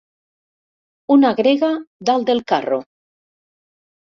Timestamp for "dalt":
2.11-2.27